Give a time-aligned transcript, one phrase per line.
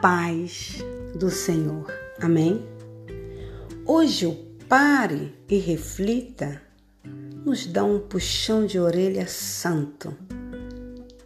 [0.00, 0.78] paz
[1.14, 1.86] do Senhor.
[2.20, 2.66] Amém?
[3.86, 4.34] Hoje o
[4.68, 6.62] pare e reflita
[7.44, 10.16] nos dá um puxão de orelha santo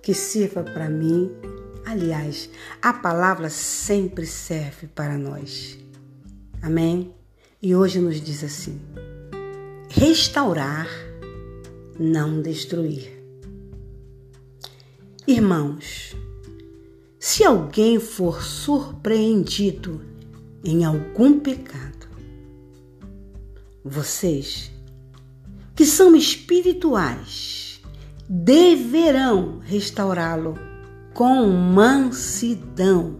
[0.03, 1.31] que sirva para mim.
[1.85, 2.49] Aliás,
[2.81, 5.79] a palavra sempre serve para nós.
[6.63, 7.13] Amém?
[7.61, 8.81] E hoje nos diz assim:
[9.89, 10.89] restaurar,
[11.99, 13.13] não destruir.
[15.27, 16.15] Irmãos,
[17.35, 20.01] se alguém for surpreendido
[20.65, 22.07] em algum pecado,
[23.85, 24.71] vocês
[25.75, 27.81] que são espirituais
[28.29, 30.55] deverão restaurá-lo
[31.13, 33.17] com mansidão.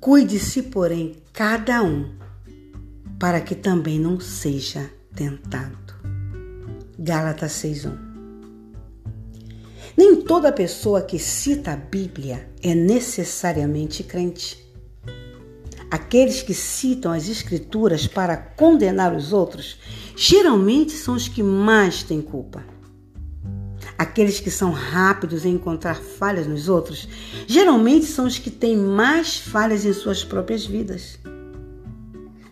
[0.00, 2.14] Cuide-se, porém, cada um,
[3.18, 5.94] para que também não seja tentado.
[6.98, 8.03] Gálatas 6:1
[9.96, 14.64] nem toda pessoa que cita a Bíblia é necessariamente crente.
[15.90, 19.78] Aqueles que citam as Escrituras para condenar os outros
[20.16, 22.64] geralmente são os que mais têm culpa.
[23.96, 27.08] Aqueles que são rápidos em encontrar falhas nos outros
[27.46, 31.18] geralmente são os que têm mais falhas em suas próprias vidas.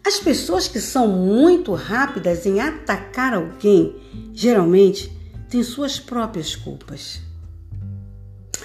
[0.06, 3.96] As pessoas que são muito rápidas em atacar alguém
[4.32, 5.10] geralmente
[5.48, 7.31] têm suas próprias culpas.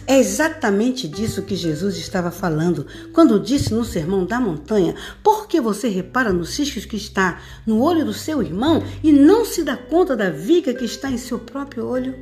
[0.09, 5.59] É exatamente disso que Jesus estava falando quando disse no Sermão da Montanha: Por que
[5.59, 9.75] você repara nos ciscos que está no olho do seu irmão e não se dá
[9.75, 12.15] conta da viga que está em seu próprio olho?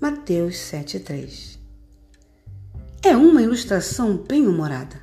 [0.00, 1.58] Mateus 7,3
[3.02, 5.00] É uma ilustração bem humorada,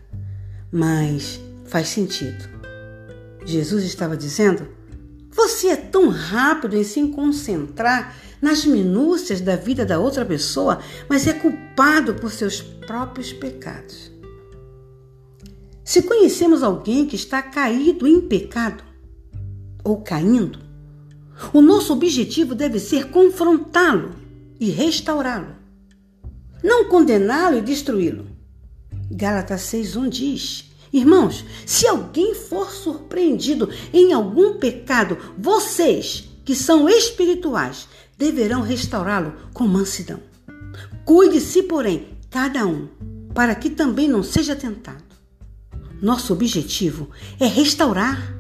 [0.72, 2.50] mas faz sentido.
[3.46, 4.66] Jesus estava dizendo:
[5.42, 11.26] Você é tão rápido em se concentrar nas minúcias da vida da outra pessoa, mas
[11.26, 14.12] é culpado por seus próprios pecados.
[15.84, 18.84] Se conhecemos alguém que está caído em pecado
[19.84, 20.60] ou caindo,
[21.52, 24.12] o nosso objetivo deve ser confrontá-lo
[24.60, 25.56] e restaurá-lo,
[26.64, 28.28] não condená-lo e destruí-lo.
[29.10, 37.88] Gálatas 6:1 diz: Irmãos, se alguém for surpreendido em algum pecado, vocês que são espirituais
[38.18, 40.20] deverão restaurá-lo com mansidão.
[41.06, 42.88] Cuide-se, porém, cada um,
[43.34, 45.04] para que também não seja tentado.
[46.02, 47.10] Nosso objetivo
[47.40, 48.36] é restaurar,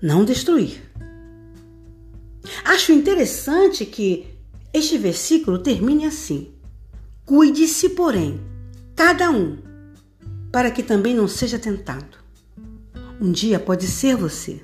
[0.00, 0.82] não destruir.
[2.64, 4.26] Acho interessante que
[4.72, 6.52] este versículo termine assim:
[7.24, 8.40] Cuide-se, porém,
[8.94, 9.56] cada um,
[10.54, 12.16] para que também não seja tentado.
[13.20, 14.62] Um dia pode ser você.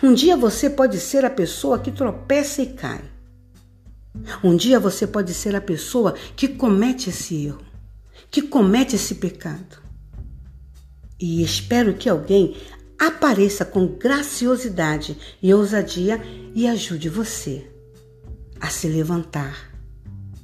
[0.00, 3.02] Um dia você pode ser a pessoa que tropeça e cai.
[4.44, 7.62] Um dia você pode ser a pessoa que comete esse erro,
[8.30, 9.82] que comete esse pecado.
[11.18, 12.56] E espero que alguém
[12.96, 16.22] apareça com graciosidade e ousadia
[16.54, 17.68] e ajude você
[18.60, 19.74] a se levantar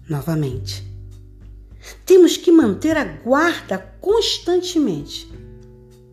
[0.08, 0.89] novamente.
[2.04, 5.30] Temos que manter a guarda constantemente.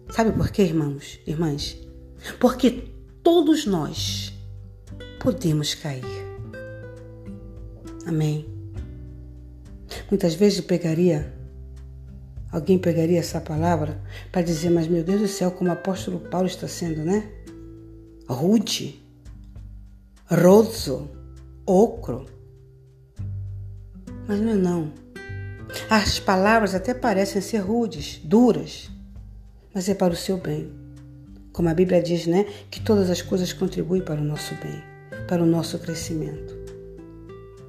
[0.09, 1.77] Sabe por quê, irmãos, irmãs?
[2.39, 2.89] Porque
[3.23, 4.33] todos nós
[5.19, 6.03] podemos cair.
[8.05, 8.45] Amém.
[10.09, 11.33] Muitas vezes pegaria,
[12.51, 14.01] alguém pegaria essa palavra
[14.31, 17.29] para dizer, mas meu Deus do céu, como o apóstolo Paulo está sendo, né?
[18.29, 19.01] Rude,
[20.29, 21.09] rozzo,
[21.65, 22.25] ocro.
[24.27, 24.94] Mas não é não.
[25.89, 28.89] As palavras até parecem ser rudes, duras,
[29.73, 30.72] mas é para o seu bem.
[31.51, 32.45] Como a Bíblia diz, né?
[32.69, 34.83] Que todas as coisas contribuem para o nosso bem,
[35.27, 36.56] para o nosso crescimento.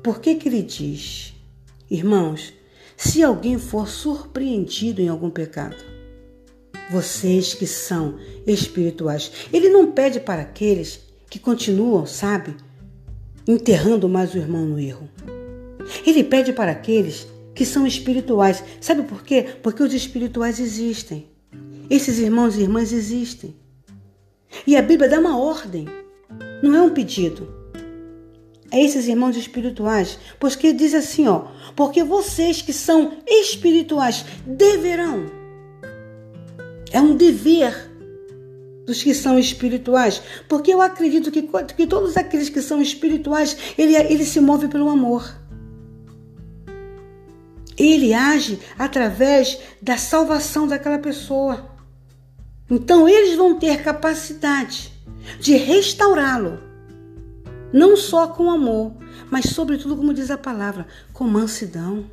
[0.02, 1.34] Por que que ele diz,
[1.90, 2.52] irmãos,
[2.96, 5.76] se alguém for surpreendido em algum pecado,
[6.90, 12.56] vocês que são espirituais, ele não pede para aqueles que continuam, sabe,
[13.46, 15.08] enterrando mais o irmão no erro.
[16.06, 17.26] Ele pede para aqueles
[17.58, 18.62] que são espirituais.
[18.80, 19.44] Sabe por quê?
[19.64, 21.26] Porque os espirituais existem.
[21.90, 23.56] Esses irmãos e irmãs existem.
[24.64, 25.88] E a Bíblia dá uma ordem,
[26.62, 27.52] não é um pedido.
[28.70, 35.26] A esses irmãos espirituais, pois que diz assim, ó, porque vocês que são espirituais deverão.
[36.92, 37.90] É um dever
[38.86, 41.42] dos que são espirituais, porque eu acredito que,
[41.76, 45.47] que todos aqueles que são espirituais, ele, ele se move pelo amor.
[47.78, 51.70] Ele age através da salvação daquela pessoa.
[52.70, 54.92] Então eles vão ter capacidade
[55.40, 56.58] de restaurá-lo,
[57.72, 58.92] não só com amor,
[59.30, 62.10] mas sobretudo, como diz a palavra, com mansidão.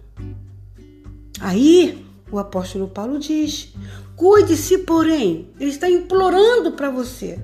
[1.39, 3.73] Aí o apóstolo Paulo diz:
[4.15, 7.39] cuide-se, porém, ele está implorando para você.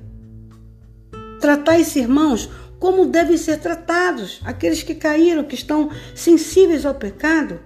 [1.40, 7.60] Tratar esses irmãos como devem ser tratados, aqueles que caíram, que estão sensíveis ao pecado.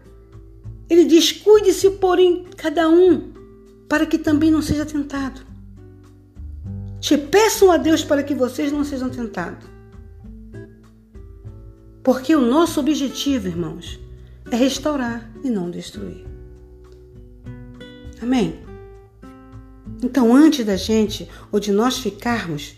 [0.89, 3.31] Ele diz: cuide-se, porém, cada um,
[3.89, 5.41] para que também não seja tentado.
[6.99, 9.67] Te peçam a Deus para que vocês não sejam tentados.
[12.03, 13.99] Porque o nosso objetivo, irmãos,
[14.51, 16.25] é restaurar e não destruir.
[18.21, 18.59] Amém?
[20.03, 22.75] Então, antes da gente ou de nós ficarmos,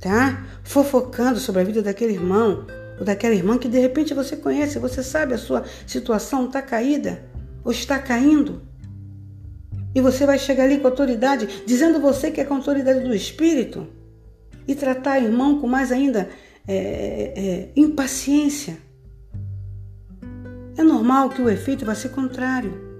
[0.00, 0.44] tá?
[0.62, 2.66] Fofocando sobre a vida daquele irmão
[2.98, 7.31] ou daquela irmã que de repente você conhece, você sabe a sua situação está caída
[7.64, 8.62] ou está caindo.
[9.94, 13.86] E você vai chegar ali com autoridade, dizendo você que é com autoridade do Espírito,
[14.66, 16.30] e tratar irmão com mais ainda
[16.66, 16.74] é,
[17.36, 18.78] é, impaciência.
[20.76, 22.90] É normal que o efeito vá ser contrário.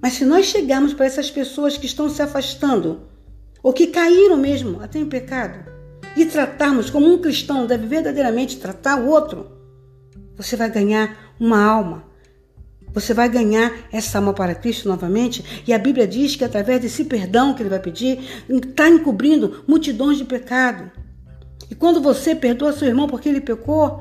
[0.00, 3.02] Mas se nós chegarmos para essas pessoas que estão se afastando,
[3.62, 5.70] ou que caíram mesmo até em pecado,
[6.16, 9.50] e tratarmos como um cristão deve verdadeiramente tratar o outro,
[10.36, 12.13] você vai ganhar uma alma
[12.94, 15.64] você vai ganhar essa alma para Cristo novamente.
[15.66, 20.16] E a Bíblia diz que através desse perdão que ele vai pedir, está encobrindo multidões
[20.16, 20.90] de pecado.
[21.68, 24.00] E quando você perdoa seu irmão porque ele pecou,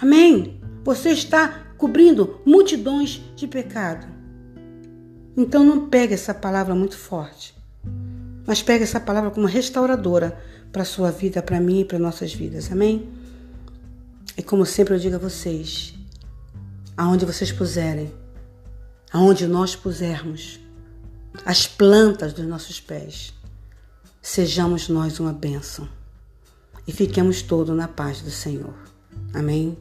[0.00, 0.60] amém?
[0.82, 4.06] Você está cobrindo multidões de pecado.
[5.36, 7.54] Então não pegue essa palavra muito forte,
[8.46, 10.38] mas pegue essa palavra como restauradora
[10.72, 13.08] para a sua vida, para mim e para nossas vidas, amém?
[14.36, 15.94] E como sempre eu digo a vocês,
[16.96, 18.12] aonde vocês puserem,
[19.12, 20.60] aonde nós pusermos
[21.44, 23.34] as plantas dos nossos pés,
[24.22, 25.88] sejamos nós uma bênção
[26.86, 28.74] e fiquemos todos na paz do Senhor.
[29.32, 29.76] Amém?